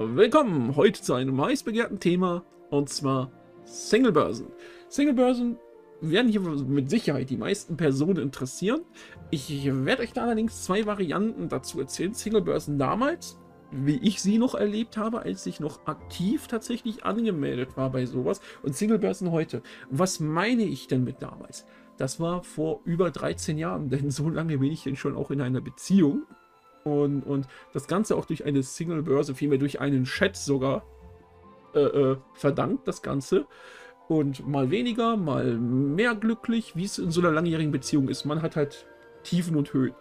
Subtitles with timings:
[0.00, 3.32] Willkommen heute zu einem heiß begehrten Thema und zwar
[3.64, 4.46] Singlebörsen.
[4.88, 5.58] Singlebörsen
[6.00, 8.82] werden hier mit Sicherheit die meisten Personen interessieren.
[9.32, 12.14] Ich werde euch da allerdings zwei Varianten dazu erzählen.
[12.14, 13.40] Singlebörsen damals,
[13.72, 18.40] wie ich sie noch erlebt habe, als ich noch aktiv tatsächlich angemeldet war bei sowas
[18.62, 19.62] und Singlebörsen heute.
[19.90, 21.66] Was meine ich denn mit damals?
[21.96, 25.40] Das war vor über 13 Jahren, denn so lange bin ich denn schon auch in
[25.40, 26.22] einer Beziehung.
[26.84, 30.84] Und, und das Ganze auch durch eine Single-Börse, vielmehr durch einen Chat sogar
[31.74, 33.46] äh, äh, verdankt, das Ganze.
[34.08, 38.24] Und mal weniger, mal mehr glücklich, wie es in so einer langjährigen Beziehung ist.
[38.24, 38.86] Man hat halt
[39.22, 39.94] Tiefen und Höhen.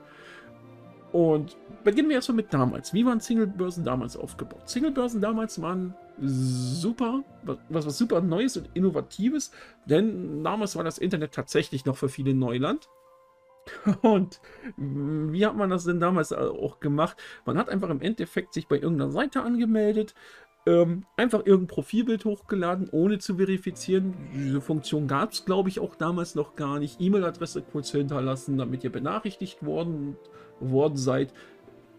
[1.12, 2.94] Und beginnen wir erstmal mit damals.
[2.94, 4.70] Wie waren Single-Börsen damals aufgebaut?
[4.70, 9.52] Single-Börsen damals waren super, was, was super Neues und Innovatives,
[9.86, 12.90] denn damals war das Internet tatsächlich noch für viele Neuland.
[14.02, 14.42] Und
[14.76, 17.18] wie hat man das denn damals auch gemacht?
[17.46, 20.14] Man hat einfach im Endeffekt sich bei irgendeiner Seite angemeldet,
[20.66, 24.14] ähm, einfach irgendein Profilbild hochgeladen, ohne zu verifizieren.
[24.34, 27.00] Diese Funktion gab es, glaube ich, auch damals noch gar nicht.
[27.00, 30.18] E-Mail-Adresse kurz hinterlassen, damit ihr benachrichtigt worden,
[30.60, 31.34] worden seid,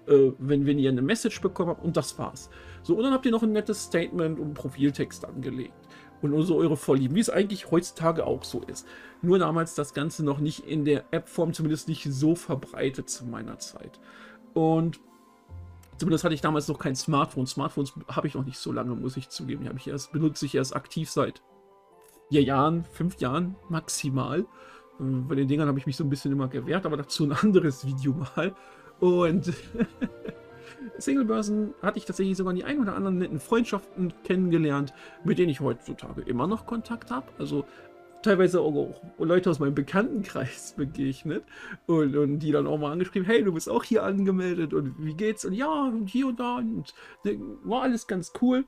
[0.07, 1.85] äh, wenn, wenn ihr eine Message bekommen habt.
[1.85, 2.51] Und das war's.
[2.83, 5.73] So, und dann habt ihr noch ein nettes Statement und Profiltext angelegt
[6.23, 8.87] und so eure Vorlieben, wie es eigentlich heutzutage auch so ist.
[9.23, 13.59] Nur damals das Ganze noch nicht in der App-Form, zumindest nicht so verbreitet zu meiner
[13.59, 14.01] Zeit.
[14.55, 15.01] Und
[15.99, 17.47] zumindest hatte ich damals noch kein Smartphone.
[17.47, 19.65] Smartphones habe ich noch nicht so lange, muss ich zugeben.
[19.65, 21.43] Die ich erst, benutze ich erst aktiv seit
[22.29, 24.47] vier Jahren, fünf Jahren maximal.
[24.99, 27.87] Bei den Dingern habe ich mich so ein bisschen immer gewehrt, aber dazu ein anderes
[27.87, 28.55] Video mal.
[29.01, 29.53] Und
[30.99, 34.93] Singlebörsen hatte ich tatsächlich sogar die ein oder anderen netten Freundschaften kennengelernt,
[35.25, 37.27] mit denen ich heutzutage immer noch Kontakt habe.
[37.39, 37.65] Also
[38.23, 41.45] teilweise auch Leute aus meinem Bekanntenkreis begegnet
[41.87, 45.15] und, und, die dann auch mal angeschrieben, hey, du bist auch hier angemeldet und wie
[45.15, 45.45] geht's?
[45.45, 46.95] Und ja, und hier und da und
[47.65, 48.65] war alles ganz cool.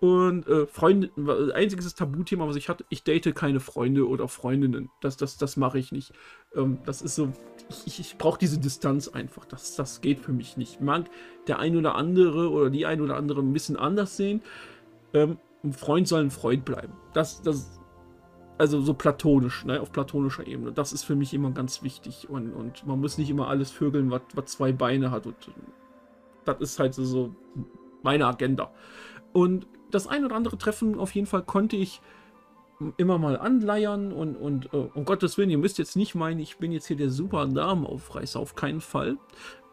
[0.00, 1.10] Und äh, Freunde,
[1.54, 4.88] einziges Tabuthema, was ich hatte, ich date keine Freunde oder Freundinnen.
[5.02, 6.14] Das, das, das mache ich nicht.
[6.54, 7.30] Ähm, das ist so,
[7.84, 9.44] ich, ich brauche diese Distanz einfach.
[9.44, 10.80] Das, das geht für mich nicht.
[10.80, 11.10] Mag
[11.46, 14.40] der ein oder andere oder die ein oder andere ein bisschen anders sehen.
[15.12, 16.94] Ähm, ein Freund soll ein Freund bleiben.
[17.12, 17.78] Das, das,
[18.56, 20.72] also so platonisch, ne, auf platonischer Ebene.
[20.72, 22.30] Das ist für mich immer ganz wichtig.
[22.30, 25.26] Und, und man muss nicht immer alles vögeln, was, zwei Beine hat.
[25.26, 25.36] Und
[26.46, 27.34] das ist halt so
[28.02, 28.72] meine Agenda.
[29.34, 32.00] Und das ein oder andere Treffen auf jeden Fall konnte ich
[32.96, 36.56] immer mal anleiern und, und uh, um Gottes Willen, ihr müsst jetzt nicht meinen, ich
[36.56, 39.18] bin jetzt hier der super Damenaufreißer, auf keinen Fall.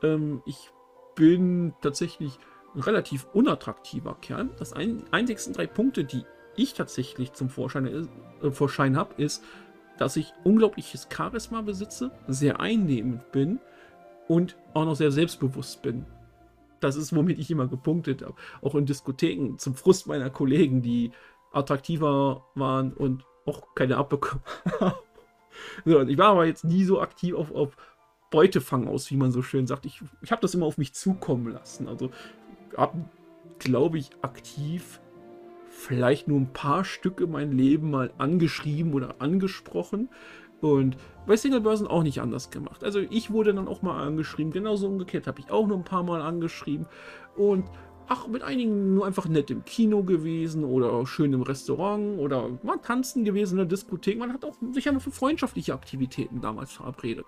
[0.03, 0.71] Ähm, ich
[1.15, 2.37] bin tatsächlich
[2.75, 4.49] ein relativ unattraktiver Kerl.
[4.59, 6.23] Das ein, einzigsten drei Punkte, die
[6.55, 8.09] ich tatsächlich zum Vorschein,
[8.41, 9.43] äh, Vorschein habe, ist,
[9.97, 13.59] dass ich unglaubliches Charisma besitze, sehr einnehmend bin
[14.27, 16.05] und auch noch sehr selbstbewusst bin.
[16.79, 18.35] Das ist, womit ich immer gepunktet habe.
[18.61, 21.11] Auch in Diskotheken zum Frust meiner Kollegen, die
[21.51, 24.43] attraktiver waren und auch keine abbekommen
[24.79, 24.95] haben.
[25.85, 27.77] so, ich war aber jetzt nie so aktiv auf, auf
[28.29, 29.85] Beutefang aus, wie man so schön sagt.
[29.85, 31.87] Ich, ich habe das immer auf mich zukommen lassen.
[31.87, 32.11] Also
[32.75, 33.05] habe,
[33.59, 34.99] glaube ich, aktiv
[35.69, 40.09] vielleicht nur ein paar Stücke mein Leben mal angeschrieben oder angesprochen.
[40.61, 40.97] Und
[41.27, 42.83] bei Singlebörsen auch nicht anders gemacht.
[42.83, 46.03] Also ich wurde dann auch mal angeschrieben, genauso umgekehrt habe ich auch nur ein paar
[46.03, 46.87] Mal angeschrieben.
[47.35, 47.65] Und
[48.07, 52.77] ach, mit einigen nur einfach nett im Kino gewesen oder schön im Restaurant oder mal
[52.77, 54.17] tanzen gewesen in der Diskothek.
[54.17, 57.27] Man hat auch sich einfach für freundschaftliche Aktivitäten damals verabredet.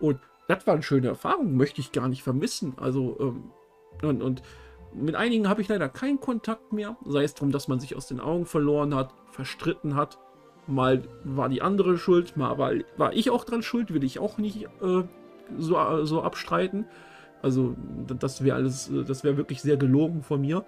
[0.00, 2.74] Und das war eine schöne Erfahrung, möchte ich gar nicht vermissen.
[2.76, 3.50] Also, ähm,
[4.02, 4.42] und, und
[4.92, 6.96] mit einigen habe ich leider keinen Kontakt mehr.
[7.04, 10.18] Sei es darum, dass man sich aus den Augen verloren hat, verstritten hat
[10.66, 14.38] Mal war die andere schuld, mal war, war ich auch dran schuld, will ich auch
[14.38, 15.02] nicht äh,
[15.58, 16.86] so, so abstreiten.
[17.42, 17.76] Also
[18.18, 20.64] das wäre alles, das wäre wirklich sehr gelogen von mir.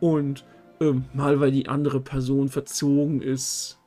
[0.00, 0.44] Und
[0.80, 3.80] äh, mal weil die andere Person verzogen ist,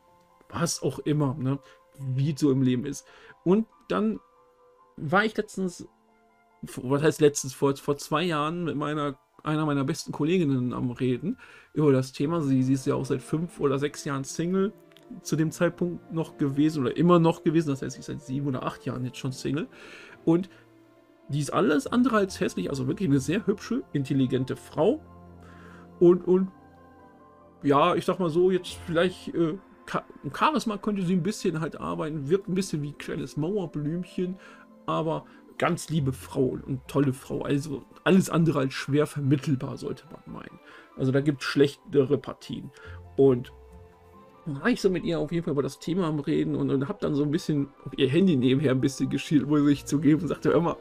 [0.49, 1.59] was auch immer, ne?
[1.97, 3.05] wie so im Leben ist.
[3.43, 4.19] Und dann
[4.97, 5.87] war ich letztens,
[6.61, 11.37] was heißt letztens, vor, vor zwei Jahren mit meiner einer meiner besten Kolleginnen am Reden
[11.73, 12.41] über das Thema.
[12.41, 14.73] Sie, sie ist ja auch seit fünf oder sechs Jahren Single
[15.21, 17.69] zu dem Zeitpunkt noch gewesen oder immer noch gewesen.
[17.69, 19.67] Das heißt, ich seit sieben oder acht Jahren jetzt schon Single.
[20.25, 20.49] Und
[21.29, 24.99] die ist alles andere als hässlich, also wirklich eine sehr hübsche, intelligente Frau.
[25.99, 26.49] Und, und
[27.61, 29.57] ja, ich sag mal so, jetzt vielleicht äh,
[30.33, 34.37] Charisma könnte sie ein bisschen halt arbeiten, wirkt ein bisschen wie ein kleines Mauerblümchen,
[34.85, 35.25] aber
[35.57, 37.41] ganz liebe Frau und tolle Frau.
[37.41, 40.59] Also alles andere als schwer vermittelbar, sollte man meinen.
[40.97, 42.71] Also da gibt es schlechtere Partien.
[43.17, 43.51] Und
[44.55, 46.87] war ich so mit ihr auf jeden Fall über das Thema am Reden und, und
[46.87, 50.21] habe dann so ein bisschen auf ihr Handy nebenher ein bisschen geschielt, muss ich zugeben,
[50.21, 50.77] und sagte, mal,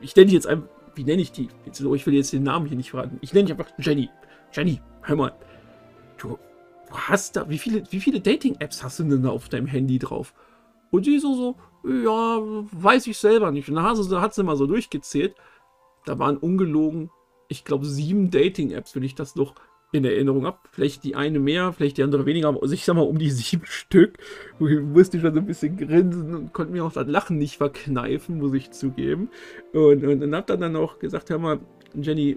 [0.00, 0.48] ich nenne dich jetzt
[0.94, 1.48] wie nenne ich die?
[1.66, 3.18] Ich will jetzt den Namen hier nicht verraten.
[3.20, 4.10] Ich nenne dich einfach Jenny.
[4.52, 5.32] Jenny, hör mal.
[6.18, 6.38] Du
[6.90, 10.34] hast da, wie viele, wie viele Dating-Apps hast du denn da auf deinem Handy drauf?
[10.90, 11.56] Und die so, so,
[11.88, 12.40] ja,
[12.72, 13.68] weiß ich selber nicht.
[13.68, 15.34] Und dann hat sie mal so durchgezählt.
[16.04, 17.10] Da waren ungelogen,
[17.48, 19.54] ich glaube, sieben Dating-Apps, wenn ich das noch
[19.92, 20.58] in Erinnerung habe.
[20.70, 23.64] Vielleicht die eine mehr, vielleicht die andere weniger, aber ich sag mal um die sieben
[23.66, 24.18] Stück.
[24.60, 28.38] Ich musste schon so ein bisschen grinsen und konnte mir auch das Lachen nicht verkneifen,
[28.38, 29.30] muss ich zugeben.
[29.72, 31.60] Und, und dann hat dann auch gesagt, hör mal,
[31.94, 32.36] Jenny, äh,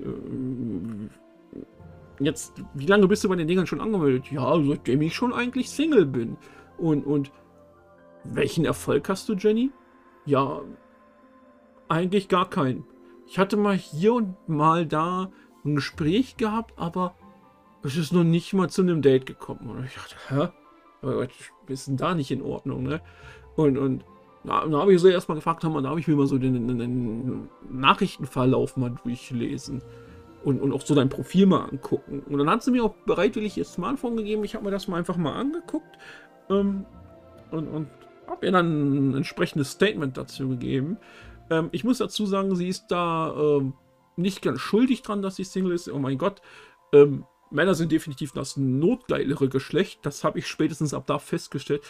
[2.19, 4.31] jetzt, wie lange bist du bei den Dingern schon angemeldet?
[4.31, 6.37] Ja, seitdem ich schon eigentlich Single bin.
[6.77, 7.31] Und, und
[8.23, 9.71] welchen Erfolg hast du, Jenny?
[10.25, 10.61] Ja,
[11.87, 12.85] eigentlich gar keinen.
[13.27, 15.31] Ich hatte mal hier und mal da
[15.65, 17.15] ein Gespräch gehabt, aber
[17.83, 19.69] es ist noch nicht mal zu einem Date gekommen.
[19.69, 20.49] Und ich dachte, hä?
[21.01, 21.29] Was
[21.67, 23.01] ist denn da nicht in Ordnung, ne?
[23.57, 24.05] Und, und
[24.43, 26.67] na, dann habe ich so erstmal gefragt, haben, da habe ich mir mal so den,
[26.67, 29.81] den, den, Nachrichtenverlauf mal durchlesen
[30.43, 32.21] und, und auch so dein Profil mal angucken.
[32.21, 34.43] Und dann hat sie mir auch bereitwillig ihr Smartphone gegeben.
[34.43, 35.97] Ich habe mir das mal einfach mal angeguckt
[36.49, 36.85] ähm,
[37.51, 37.87] und, und
[38.27, 40.97] habe ihr dann ein entsprechendes Statement dazu gegeben.
[41.49, 43.73] Ähm, ich muss dazu sagen, sie ist da ähm,
[44.17, 45.89] nicht ganz schuldig dran, dass sie Single ist.
[45.89, 46.41] Oh mein Gott.
[46.91, 49.99] Ähm, Männer sind definitiv das notgeilere Geschlecht.
[50.03, 51.83] Das habe ich spätestens ab da festgestellt.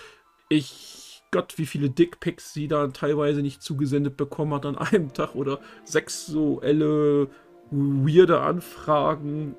[0.49, 5.35] Ich, Gott, wie viele Dickpics sie da teilweise nicht zugesendet bekommen hat an einem Tag
[5.35, 7.29] oder sexuelle,
[7.71, 9.55] weirde Anfragen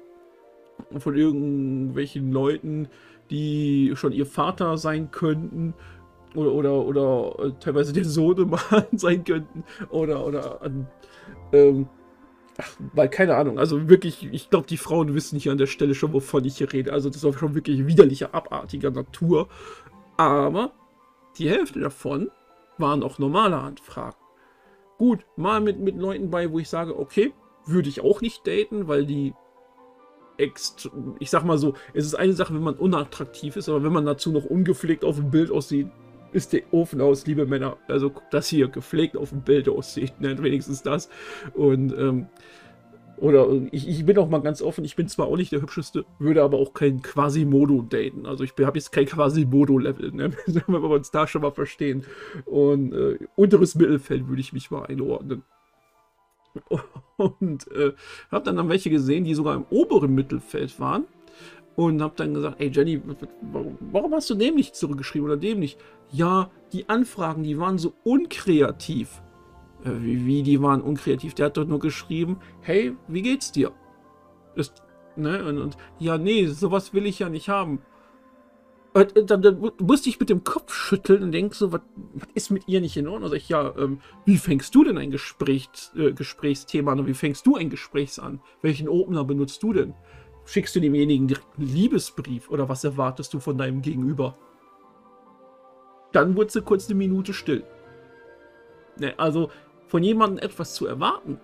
[0.98, 2.88] von irgendwelchen Leuten,
[3.30, 5.74] die schon ihr Vater sein könnten
[6.34, 8.60] oder, oder, oder äh, teilweise der Sohnemann
[8.92, 10.86] sein könnten oder, oder an,
[11.52, 11.88] ähm,
[12.58, 15.94] Ach, weil keine Ahnung, also wirklich, ich glaube, die Frauen wissen hier an der Stelle
[15.94, 16.92] schon, wovon ich hier rede.
[16.92, 19.48] Also das ist auch schon wirklich widerlicher, abartiger Natur.
[20.16, 20.72] Aber
[21.38, 22.30] die Hälfte davon
[22.78, 24.16] waren auch normale Anfragen.
[24.98, 27.32] Gut, mal mit, mit Leuten bei, wo ich sage, okay,
[27.66, 29.34] würde ich auch nicht daten, weil die
[30.36, 33.92] ext ich sag mal so, es ist eine Sache, wenn man unattraktiv ist, aber wenn
[33.92, 35.88] man dazu noch ungepflegt auf dem Bild aussieht,
[36.34, 37.76] ist der Ofen aus, liebe Männer.
[37.88, 40.40] Also guckt das hier gepflegt auf dem Bild aussieht, ne?
[40.42, 41.08] wenigstens das.
[41.54, 42.26] Und, ähm,
[43.16, 46.04] oder ich, ich, bin auch mal ganz offen, ich bin zwar auch nicht der hübscheste,
[46.18, 48.26] würde aber auch kein Quasimodo daten.
[48.26, 50.32] Also ich habe jetzt kein Quasimodo-Level, ne?
[50.46, 52.04] wenn wir uns da schon mal verstehen.
[52.44, 55.44] Und äh, unteres Mittelfeld würde ich mich mal einordnen.
[57.16, 57.92] Und äh,
[58.30, 61.06] habe dann, dann welche gesehen, die sogar im oberen Mittelfeld waren
[61.76, 63.00] und habe dann gesagt, ey Jenny,
[63.92, 65.78] warum, hast du dem nicht zurückgeschrieben oder dem nicht?
[66.14, 69.20] Ja, die Anfragen, die waren so unkreativ.
[69.84, 71.34] Äh, wie, wie, die waren unkreativ?
[71.34, 73.72] Der hat dort nur geschrieben, hey, wie geht's dir?
[74.54, 74.80] Ist,
[75.16, 75.44] ne?
[75.44, 77.82] Und, und, ja, nee, sowas will ich ja nicht haben.
[78.92, 81.80] Und, dann, dann, musste ich mit dem Kopf schütteln und denke so, was
[82.34, 83.30] ist mit ihr nicht in Ordnung?
[83.30, 87.08] Sag ich, ja, ähm, wie fängst du denn ein Gespräch, äh, Gesprächsthema an?
[87.08, 88.40] Wie fängst du ein Gespräch an?
[88.62, 89.94] Welchen Opener benutzt du denn?
[90.44, 94.38] Schickst du demjenigen direkt einen Liebesbrief oder was erwartest du von deinem Gegenüber?
[96.14, 97.64] Dann wurde sie kurz eine Minute still.
[98.98, 99.50] Ne, also
[99.88, 101.40] von jemandem etwas zu erwarten,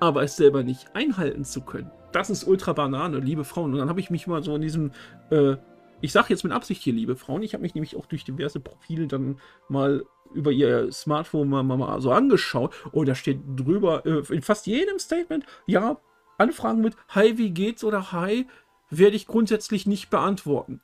[0.00, 3.72] aber es selber nicht einhalten zu können, das ist ultra Banane, liebe Frauen.
[3.72, 4.92] Und dann habe ich mich mal so in diesem,
[5.30, 5.56] äh,
[6.00, 8.60] ich sage jetzt mit Absicht hier, liebe Frauen, ich habe mich nämlich auch durch diverse
[8.60, 9.38] Profile dann
[9.68, 12.74] mal über ihr Smartphone mal, mal, so angeschaut.
[12.92, 15.98] Oh, da steht drüber, äh, in fast jedem Statement, ja,
[16.38, 18.46] Anfragen mit Hi, wie geht's oder Hi
[18.88, 20.80] werde ich grundsätzlich nicht beantworten.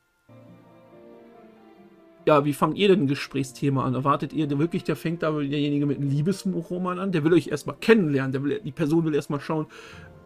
[2.27, 3.93] Ja, wie fangt ihr denn ein Gesprächsthema an?
[3.93, 7.13] Erwartet ihr wirklich, der fängt da derjenige mit einem Liebesroman an?
[7.13, 9.65] Der will euch erstmal kennenlernen, der will, die Person will erstmal schauen,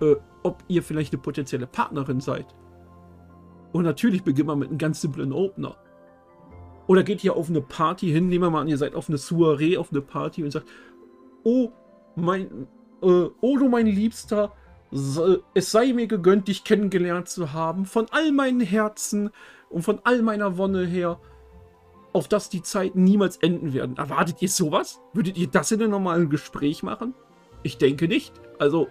[0.02, 2.48] äh, ob ihr vielleicht eine potenzielle Partnerin seid.
[3.72, 5.78] Und natürlich beginnt man mit einem ganz simplen Opener.
[6.88, 9.20] Oder geht ihr auf eine Party hin, nehmen wir mal an, ihr seid auf eine
[9.20, 10.68] Soiree, auf eine Party und sagt,
[11.44, 11.70] oh,
[12.16, 12.68] mein,
[13.04, 14.54] äh, oh du mein Liebster,
[15.54, 19.30] es sei mir gegönnt, dich kennengelernt zu haben, von all meinen Herzen
[19.70, 21.20] und von all meiner Wonne her,
[22.14, 23.98] auf das die Zeiten niemals enden werden.
[23.98, 25.00] Erwartet ihr sowas?
[25.14, 27.14] Würdet ihr das in einem normalen Gespräch machen?
[27.64, 28.34] Ich denke nicht.
[28.60, 28.90] Also,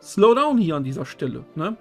[0.00, 1.44] slow down hier an dieser Stelle.
[1.54, 1.76] Ne?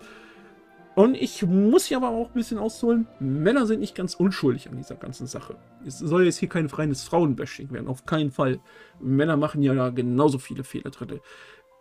[0.95, 3.07] Und ich muss hier aber auch ein bisschen ausholen.
[3.19, 5.55] Männer sind nicht ganz unschuldig an dieser ganzen Sache.
[5.85, 8.59] Es soll jetzt hier kein freines Frauenbashing werden, auf keinen Fall.
[8.99, 11.21] Männer machen ja genauso viele Fehler drin.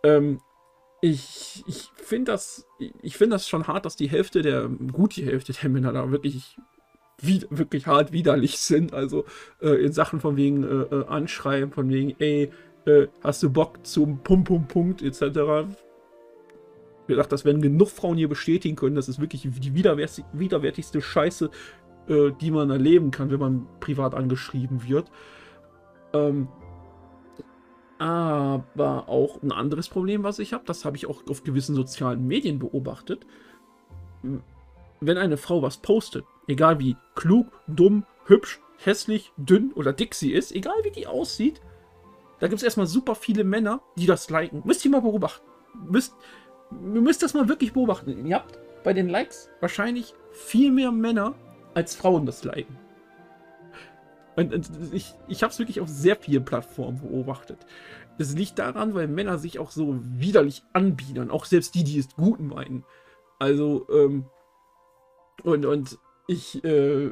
[0.03, 0.39] Ähm,
[1.01, 2.67] ich, ich finde das,
[3.01, 6.11] ich finde das schon hart, dass die Hälfte der, gut die Hälfte der Männer da
[6.11, 6.57] wirklich,
[7.21, 8.93] wie, wirklich hart widerlich sind.
[8.93, 9.25] Also
[9.61, 12.51] äh, in Sachen von wegen äh, äh, Anschreiben, von wegen, ey,
[12.85, 15.21] äh, hast du Bock zum Pum Pum Punkt etc.
[17.07, 18.95] Ich dachte, das werden genug Frauen hier bestätigen können.
[18.95, 21.49] Das ist wirklich die widerwärtigste Scheiße,
[22.07, 25.11] äh, die man erleben kann, wenn man privat angeschrieben wird.
[26.13, 26.47] Ähm,
[27.99, 32.25] Aber auch ein anderes Problem, was ich habe, das habe ich auch auf gewissen sozialen
[32.25, 33.27] Medien beobachtet.
[35.01, 40.33] Wenn eine Frau was postet, egal wie klug, dumm, hübsch, hässlich, dünn oder dick sie
[40.33, 41.61] ist, egal wie die aussieht,
[42.39, 44.63] da gibt es erstmal super viele Männer, die das liken.
[44.65, 45.45] Müsst ihr mal beobachten.
[45.87, 46.15] Müsst,
[46.71, 48.25] ihr müsst das mal wirklich beobachten.
[48.25, 51.35] Ihr habt bei den Likes wahrscheinlich viel mehr Männer
[51.75, 52.77] als Frauen das liken.
[54.35, 57.59] Und, und ich, ich habe es wirklich auf sehr vielen Plattformen beobachtet.
[58.17, 61.29] Das liegt daran, weil Männer sich auch so widerlich anbiedern.
[61.29, 62.85] Auch selbst die, die es gut meinen.
[63.39, 64.25] Also, ähm,
[65.43, 65.99] und, und
[66.31, 67.09] ich äh,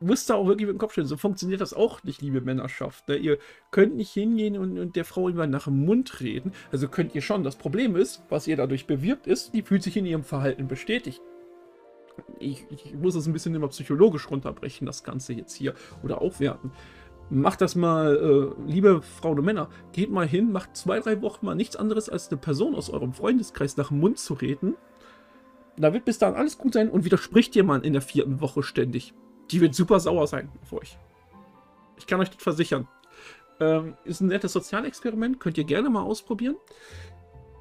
[0.00, 1.06] muss da auch wirklich mit dem Kopf stellen.
[1.06, 3.08] So funktioniert das auch nicht, liebe Männerschaft.
[3.08, 3.16] Ne?
[3.16, 3.38] Ihr
[3.70, 6.52] könnt nicht hingehen und, und der Frau immer nach dem Mund reden.
[6.72, 7.44] Also könnt ihr schon.
[7.44, 11.22] Das Problem ist, was ihr dadurch bewirbt, ist, die fühlt sich in ihrem Verhalten bestätigt.
[12.38, 15.74] Ich, ich muss es ein bisschen immer psychologisch runterbrechen, das Ganze jetzt hier.
[16.02, 16.72] Oder aufwerten.
[17.28, 21.44] Macht das mal, äh, liebe Frauen und Männer, geht mal hin, macht zwei, drei Wochen
[21.44, 24.74] mal nichts anderes, als eine Person aus eurem Freundeskreis nach dem Mund zu reden.
[25.76, 29.12] Da wird bis dahin alles gut sein und widerspricht mal in der vierten Woche ständig.
[29.50, 30.98] Die wird super sauer sein auf euch.
[31.98, 32.88] Ich kann euch das versichern.
[33.60, 36.56] Ähm, ist ein nettes Sozialexperiment, könnt ihr gerne mal ausprobieren.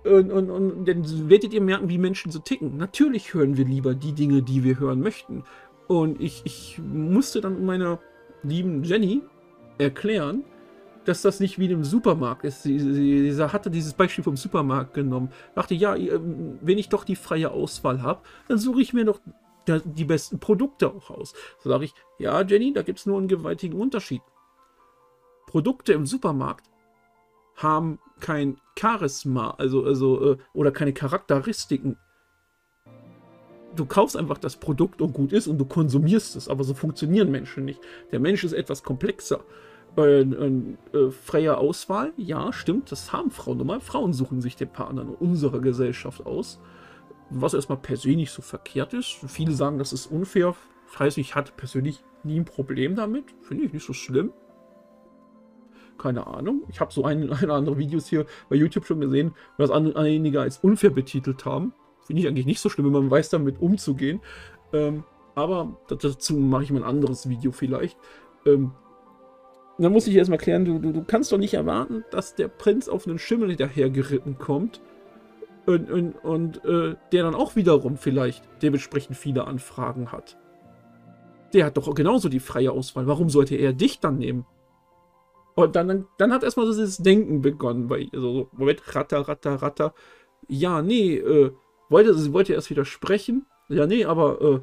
[0.04, 2.78] Und, und, und dann werdet ihr merken, wie Menschen so ticken.
[2.78, 5.44] Natürlich hören wir lieber die Dinge, die wir hören möchten.
[5.88, 8.00] Und ich, ich musste dann meiner
[8.44, 9.22] lieben Jenny
[9.78, 10.44] erklären,
[11.08, 12.64] dass das nicht wie im Supermarkt ist.
[12.64, 15.32] Sie, sie, sie, hatte dieses Beispiel vom Supermarkt genommen.
[15.56, 19.20] Dachte, ja, wenn ich doch die freie Auswahl habe, dann suche ich mir doch
[19.68, 21.34] die besten Produkte auch aus.
[21.60, 24.22] So sage ich, ja, Jenny, da gibt es nur einen gewaltigen Unterschied.
[25.48, 26.70] Produkte im Supermarkt
[27.56, 31.98] haben kein Charisma, also, also, äh, oder keine Charakteristiken.
[33.76, 37.32] Du kaufst einfach das Produkt und gut ist und du konsumierst es, aber so funktionieren
[37.32, 37.82] Menschen nicht.
[38.12, 39.42] Der Mensch ist etwas komplexer.
[39.98, 43.80] Äh, äh, freie Auswahl, ja, stimmt, das haben Frauen normal.
[43.80, 46.60] Frauen suchen sich den Partner in unserer Gesellschaft aus
[47.30, 49.18] was erstmal persönlich so verkehrt ist.
[49.28, 50.56] Viele sagen, das ist unfair.
[50.88, 53.26] Das heißt, ich hatte persönlich nie ein Problem damit.
[53.42, 54.32] Finde ich nicht so schlimm.
[55.98, 56.64] Keine Ahnung.
[56.70, 60.42] Ich habe so ein, ein andere Videos hier bei YouTube schon gesehen, wo das einige
[60.42, 61.74] als unfair betitelt haben.
[62.06, 64.22] Finde ich eigentlich nicht so schlimm, wenn man weiß, damit umzugehen.
[64.74, 67.98] Ähm, aber dazu mache ich mal ein anderes Video vielleicht.
[68.46, 68.72] Ähm,
[69.78, 72.88] dann muss ich erstmal klären, du, du, du kannst doch nicht erwarten, dass der Prinz
[72.88, 74.82] auf einen Schimmel hinterher geritten kommt
[75.66, 80.38] und, und, und äh, der dann auch wiederum vielleicht dementsprechend viele Anfragen hat.
[81.54, 83.08] Der hat doch genauso die freie Auswahl.
[83.08, 84.46] Warum sollte er dich dann nehmen?
[85.56, 89.28] Und dann, dann, dann hat erstmal so dieses Denken begonnen bei also so, Moment, ratter,
[89.28, 89.94] ratter, ratter.
[90.48, 91.52] Ja, nee, äh,
[91.90, 93.46] wollte, sie wollte erst widersprechen.
[93.70, 94.60] Ja, nee, aber äh,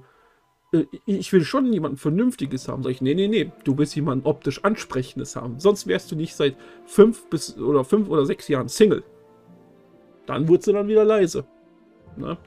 [1.05, 2.83] ich will schon jemanden Vernünftiges haben.
[2.83, 5.61] Sag ich, nee, nee, nee, du willst jemanden optisch Ansprechendes haben.
[5.61, 9.05] Sonst wärst du nicht seit fünf bis oder fünf oder sechs Jahren Single.
[10.26, 11.45] Dann wurde sie dann wieder leise.
[12.17, 12.38] Na?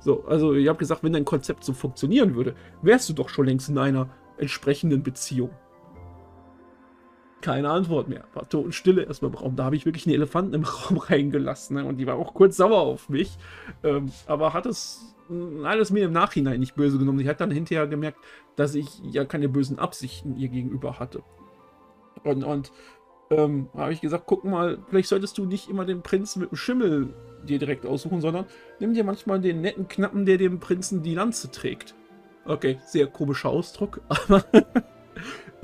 [0.00, 3.46] So, also ich habe gesagt, wenn dein Konzept so funktionieren würde, wärst du doch schon
[3.46, 5.50] längst in einer entsprechenden Beziehung.
[7.46, 8.24] Keine Antwort mehr.
[8.34, 9.54] War Totenstille erstmal im Raum.
[9.54, 11.76] Da habe ich wirklich einen Elefanten im Raum reingelassen.
[11.76, 11.84] Ne?
[11.84, 13.38] Und die war auch kurz sauer auf mich.
[13.84, 15.14] Ähm, aber hat es
[15.62, 17.20] alles mir im Nachhinein nicht böse genommen.
[17.20, 18.18] Sie hat dann hinterher gemerkt,
[18.56, 21.22] dass ich ja keine bösen Absichten ihr gegenüber hatte.
[22.24, 22.72] Und, und
[23.30, 26.56] ähm, habe ich gesagt, guck mal, vielleicht solltest du nicht immer den Prinzen mit dem
[26.56, 28.46] Schimmel dir direkt aussuchen, sondern
[28.80, 31.94] nimm dir manchmal den netten Knappen, der dem Prinzen die Lanze trägt.
[32.44, 34.44] Okay, sehr komischer Ausdruck, aber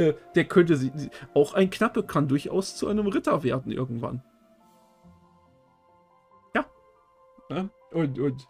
[0.09, 0.92] äh, der könnte sie.
[1.35, 4.23] Auch ein Knappe kann durchaus zu einem Ritter werden irgendwann.
[6.54, 6.66] Ja.
[7.50, 7.68] ja.
[7.92, 8.47] Und, und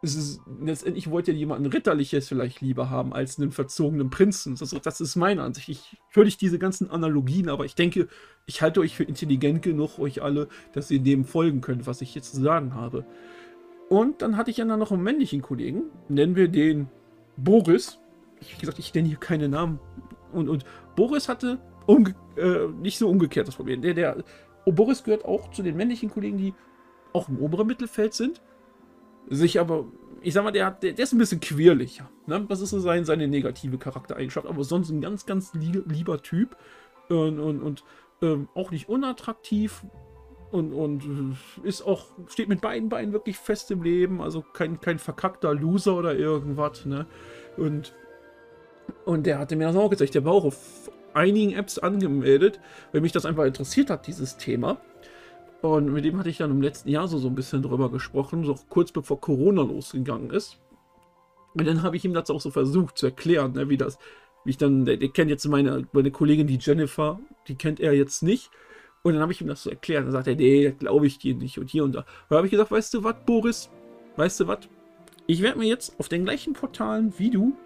[0.00, 4.54] es ist, letztendlich wollte jemand ein Ritterliches vielleicht lieber haben als einen verzogenen Prinzen.
[4.56, 5.68] Das, das ist meine Ansicht.
[5.68, 8.08] Ich höre diese ganzen Analogien, aber ich denke,
[8.46, 12.14] ich halte euch für intelligent genug, euch alle, dass ihr dem folgen könnt, was ich
[12.14, 13.04] jetzt zu sagen habe.
[13.88, 16.88] Und dann hatte ich ja noch einen männlichen Kollegen, nennen wir den
[17.36, 17.98] Boris.
[18.40, 19.80] Wie gesagt, ich nenne hier keine Namen.
[20.32, 20.64] Und, und
[20.96, 21.58] Boris hatte
[22.36, 23.82] äh, nicht so umgekehrt das Problem.
[23.82, 24.24] Der, der,
[24.64, 26.54] oh, Boris gehört auch zu den männlichen Kollegen, die
[27.12, 28.40] auch im oberen Mittelfeld sind
[29.30, 29.86] sich aber,
[30.20, 32.08] ich sag mal, der, der, der ist ein bisschen quirliger.
[32.26, 32.44] Ne?
[32.48, 36.56] Das ist so sein, seine negative Charaktereigenschaft, aber sonst ein ganz, ganz lieber Typ
[37.08, 37.84] und, und, und
[38.22, 39.84] ähm, auch nicht unattraktiv
[40.50, 44.80] und, und äh, ist auch, steht mit beiden Beinen wirklich fest im Leben, also kein,
[44.80, 46.86] kein verkackter Loser oder irgendwas.
[46.86, 47.06] Ne?
[47.56, 47.94] Und,
[49.08, 52.60] und der hatte mir das auch gesagt, der war auch auf einigen Apps angemeldet,
[52.92, 54.76] weil mich das einfach interessiert hat, dieses Thema.
[55.62, 58.44] Und mit dem hatte ich dann im letzten Jahr so, so ein bisschen drüber gesprochen,
[58.44, 60.58] so kurz bevor Corona losgegangen ist.
[61.54, 63.98] Und dann habe ich ihm das auch so versucht zu erklären, ne, wie das,
[64.44, 67.94] wie ich dann, der, der kennt jetzt meine, meine Kollegin, die Jennifer, die kennt er
[67.94, 68.50] jetzt nicht.
[69.02, 70.04] Und dann habe ich ihm das so erklärt.
[70.04, 72.04] Dann sagt er, nee, glaube ich dir nicht und hier und da.
[72.28, 73.70] Dann habe ich gesagt, weißt du was, Boris?
[74.16, 74.68] Weißt du was?
[75.26, 77.56] Ich werde mir jetzt auf den gleichen Portalen wie du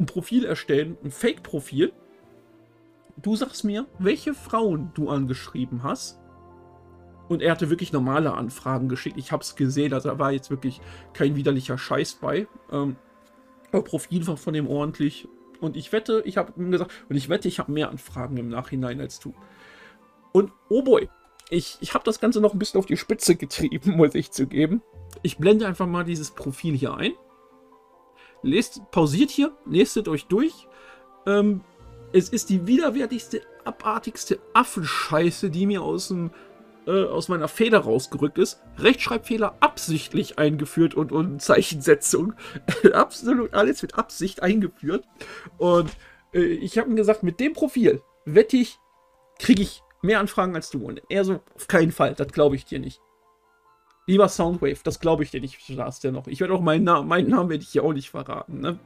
[0.00, 1.92] ein Profil erstellen, ein Fake-Profil.
[3.18, 6.18] Du sagst mir, welche Frauen du angeschrieben hast.
[7.28, 9.16] Und er hatte wirklich normale Anfragen geschickt.
[9.18, 10.80] Ich habe es gesehen, also da war jetzt wirklich
[11.12, 12.48] kein widerlicher Scheiß bei.
[12.72, 12.96] Ähm,
[13.70, 15.28] aber Profil war von dem ordentlich.
[15.60, 18.48] Und ich wette, ich habe ihm gesagt, und ich wette, ich habe mehr Anfragen im
[18.48, 19.34] Nachhinein als du.
[20.32, 21.08] Und oh boy,
[21.50, 24.82] ich, ich habe das Ganze noch ein bisschen auf die Spitze getrieben, muss ich zugeben.
[25.22, 27.12] Ich blende einfach mal dieses Profil hier ein.
[28.42, 30.66] Lest, pausiert hier, lestet euch durch.
[31.26, 31.62] Ähm,
[32.12, 36.30] es ist die widerwärtigste, abartigste Affenscheiße, die mir aus, dem,
[36.86, 38.60] äh, aus meiner Feder rausgerückt ist.
[38.78, 42.34] Rechtschreibfehler absichtlich eingeführt und, und Zeichensetzung.
[42.92, 45.04] Absolut alles mit Absicht eingeführt.
[45.58, 45.90] Und
[46.32, 48.78] äh, ich habe ihm gesagt, mit dem Profil wette ich,
[49.38, 50.84] kriege ich mehr Anfragen als du.
[50.84, 53.00] Und er so, auf keinen Fall, das glaube ich dir nicht.
[54.10, 56.26] Lieber Soundwave, das glaube ich dir nicht, der noch.
[56.26, 58.58] Ich werde auch meinen Namen, meinen Namen werde ich hier auch nicht verraten.
[58.58, 58.80] Ne?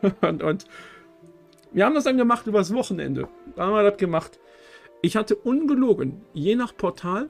[0.22, 0.64] und, und
[1.70, 3.28] wir haben das dann gemacht übers Wochenende.
[3.56, 4.40] Da haben wir das gemacht.
[5.02, 7.28] Ich hatte ungelogen, je nach Portal,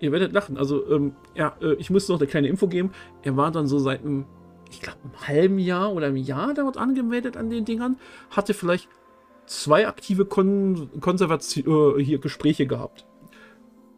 [0.00, 2.92] ihr werdet lachen, also ähm, ja, äh, ich musste noch eine kleine Info geben.
[3.22, 4.24] Er war dann so seit einem,
[4.70, 7.98] ich glaube, einem halben Jahr oder einem Jahr dort angemeldet an den Dingern,
[8.30, 8.88] hatte vielleicht
[9.44, 13.04] zwei aktive Kon Konservation, äh, hier Gespräche gehabt.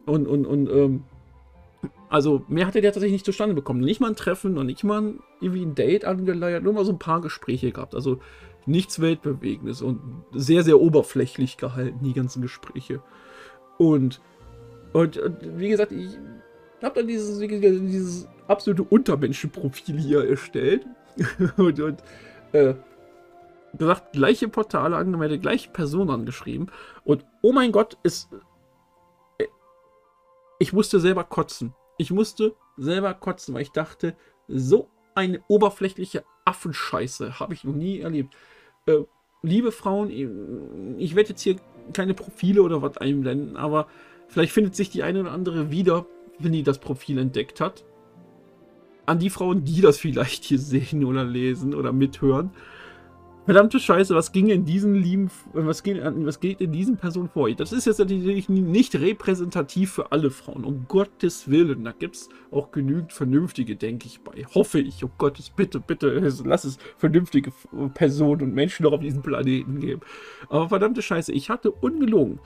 [0.05, 1.05] Und, und, und, ähm,
[2.09, 3.81] also mehr hatte der tatsächlich nicht zustande bekommen.
[3.81, 6.99] Nicht mal ein Treffen und nicht mal irgendwie ein Date angeleiert, nur mal so ein
[6.99, 7.95] paar Gespräche gehabt.
[7.95, 8.19] Also
[8.65, 9.99] nichts Weltbewegendes und
[10.33, 13.01] sehr, sehr oberflächlich gehalten, die ganzen Gespräche.
[13.77, 14.21] Und,
[14.93, 16.17] und, und wie gesagt, ich
[16.83, 20.85] habe dann dieses, dieses absolute Untermenschenprofil hier erstellt.
[21.57, 22.03] und, und
[22.53, 22.73] äh,
[23.77, 26.71] gesagt, gleiche Portale angemeldet, gleiche Person angeschrieben.
[27.03, 28.29] Und oh mein Gott, ist.
[30.61, 31.73] Ich musste selber kotzen.
[31.97, 34.15] Ich musste selber kotzen, weil ich dachte,
[34.47, 38.35] so eine oberflächliche Affenscheiße habe ich noch nie erlebt.
[38.85, 38.99] Äh,
[39.41, 40.11] liebe Frauen,
[40.99, 41.55] ich werde jetzt hier
[41.93, 43.87] keine Profile oder was einblenden, aber
[44.27, 46.05] vielleicht findet sich die eine oder andere wieder,
[46.37, 47.83] wenn die das Profil entdeckt hat.
[49.07, 52.51] An die Frauen, die das vielleicht hier sehen oder lesen oder mithören.
[53.45, 57.49] Verdammte Scheiße, was ging in diesen lieben, was geht, was geht in diesen Personen vor?
[57.55, 61.83] Das ist jetzt natürlich nicht repräsentativ für alle Frauen, um Gottes Willen.
[61.83, 64.45] Da gibt es auch genügend Vernünftige, denke ich, bei.
[64.53, 66.09] Hoffe ich, um Gottes, bitte, bitte,
[66.45, 67.51] lass es vernünftige
[67.95, 70.01] Personen und Menschen noch auf diesem Planeten geben.
[70.49, 72.39] Aber verdammte Scheiße, ich hatte ungelogen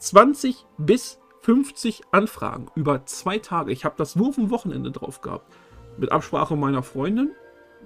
[0.00, 3.72] 20 bis 50 Anfragen über zwei Tage.
[3.72, 5.50] Ich habe das nur auf dem Wochenende drauf gehabt.
[5.96, 7.30] Mit Absprache meiner Freundin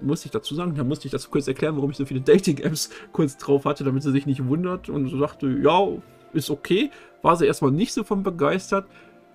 [0.01, 2.89] muss ich dazu sagen, da musste ich das kurz erklären, warum ich so viele Dating-Apps
[3.11, 5.87] kurz drauf hatte, damit sie sich nicht wundert und so sagte, ja,
[6.33, 6.91] ist okay.
[7.21, 8.87] War sie erstmal nicht so von begeistert,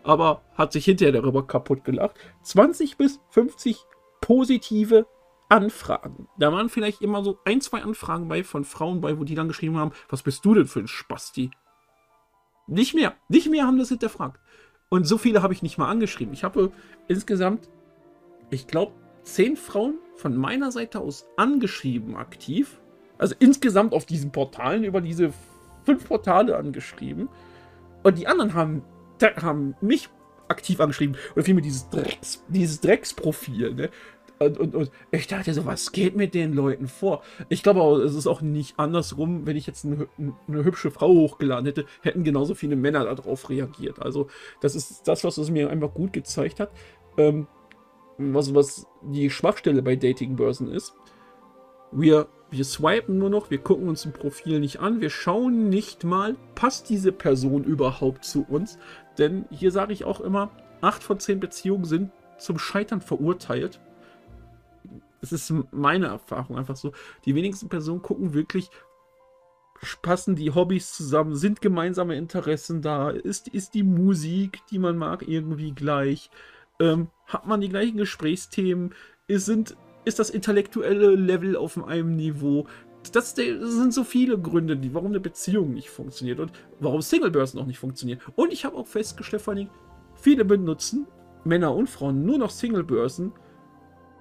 [0.05, 2.17] aber hat sich hinterher darüber kaputt gelacht.
[2.43, 3.79] 20 bis 50
[4.21, 5.07] positive
[5.49, 6.29] Anfragen.
[6.39, 9.49] Da waren vielleicht immer so ein, zwei Anfragen bei von Frauen bei, wo die dann
[9.49, 11.51] geschrieben haben, was bist du denn für ein Spasti?
[12.67, 13.15] Nicht mehr.
[13.29, 14.41] Nicht mehr haben das hinterfragt.
[14.89, 16.33] Und so viele habe ich nicht mal angeschrieben.
[16.33, 16.73] Ich habe
[17.09, 17.69] insgesamt,
[18.51, 18.93] ich glaube,
[19.23, 22.81] zehn Frauen von meiner Seite aus angeschrieben aktiv.
[23.19, 25.33] Also insgesamt auf diesen Portalen, über diese
[25.85, 27.29] fünf Portale angeschrieben.
[28.03, 28.83] Und die anderen haben,
[29.41, 30.09] haben mich
[30.49, 31.17] aktiv angeschrieben.
[31.35, 33.75] Oder vielmehr dieses, Drecks, dieses Drecksprofil.
[33.75, 33.91] Ne?
[34.39, 37.23] Und, und, und, ich dachte so, was geht mit den Leuten vor?
[37.49, 41.67] Ich glaube es ist auch nicht andersrum, wenn ich jetzt eine, eine, hübsche Frau hochgeladen
[41.67, 44.01] hätte, hätten genauso viele Männer darauf reagiert.
[44.03, 44.29] Also,
[44.61, 46.73] das ist das, was es mir einfach gut gezeigt hat.
[47.17, 47.47] Ähm,
[48.35, 50.95] was, was die Schwachstelle bei Datingbörsen ist.
[51.91, 56.05] Wir, wir swipen nur noch, wir gucken uns ein Profil nicht an, wir schauen nicht
[56.05, 58.79] mal, passt diese Person überhaupt zu uns.
[59.19, 63.81] Denn hier sage ich auch immer, 8 von 10 Beziehungen sind zum Scheitern verurteilt.
[65.21, 66.93] Es ist meine Erfahrung einfach so.
[67.25, 68.71] Die wenigsten Personen gucken wirklich,
[70.03, 75.27] passen die Hobbys zusammen, sind gemeinsame Interessen da, ist, ist die Musik, die man mag,
[75.27, 76.31] irgendwie gleich.
[76.83, 78.93] Ähm, hat man die gleichen Gesprächsthemen?
[79.29, 82.67] Ist, sind, ist das intellektuelle Level auf einem Niveau?
[83.13, 87.67] Das, sind so viele Gründe, die, warum eine Beziehung nicht funktioniert und warum Singlebörsen auch
[87.67, 88.21] nicht funktionieren.
[88.35, 89.71] Und ich habe auch festgestellt, vor allem,
[90.17, 91.07] viele benutzen,
[91.45, 93.33] Männer und Frauen, nur noch Singlebörsen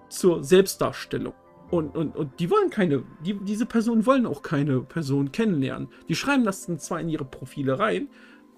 [0.10, 1.34] zur Selbstdarstellung.
[1.71, 5.88] Und, und, und die wollen keine, die, diese Personen wollen auch keine Person kennenlernen.
[6.10, 8.10] Die schreiben das dann zwar in ihre Profile rein,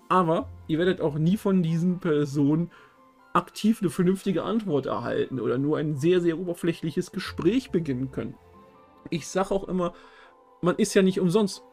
[0.10, 2.70] aber ihr werdet auch nie von diesen Personen
[3.34, 8.36] aktiv eine vernünftige Antwort erhalten oder nur ein sehr, sehr oberflächliches Gespräch beginnen können.
[9.10, 9.94] Ich sage auch immer,
[10.62, 11.64] man ist ja nicht umsonst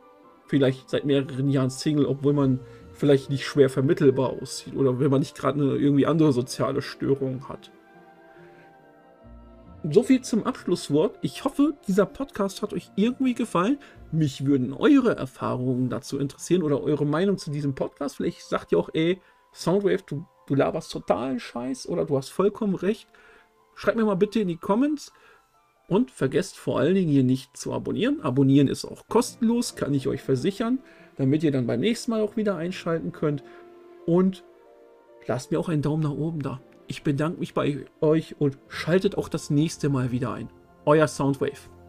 [0.47, 2.61] vielleicht seit mehreren Jahren Single, obwohl man
[2.93, 7.49] vielleicht nicht schwer vermittelbar aussieht oder wenn man nicht gerade eine irgendwie andere soziale Störung
[7.49, 7.71] hat.
[9.89, 11.19] So viel zum Abschlusswort.
[11.23, 13.79] Ich hoffe, dieser Podcast hat euch irgendwie gefallen.
[14.13, 18.17] Mich würden eure Erfahrungen dazu interessieren oder eure Meinung zu diesem Podcast.
[18.17, 19.23] Vielleicht sagt ihr auch, ey,
[19.55, 23.09] Soundwave, du, du laberst totalen Scheiß oder du hast vollkommen recht.
[23.77, 25.13] Schreibt mir mal bitte in die Comments.
[25.87, 28.21] Und vergesst vor allen Dingen hier nicht zu abonnieren.
[28.21, 30.79] Abonnieren ist auch kostenlos, kann ich euch versichern,
[31.17, 33.43] damit ihr dann beim nächsten Mal auch wieder einschalten könnt.
[34.07, 34.45] Und
[35.27, 36.61] lasst mir auch einen Daumen nach oben da.
[36.87, 40.49] Ich bedanke mich bei euch und schaltet auch das nächste Mal wieder ein.
[40.85, 41.80] Euer Soundwave.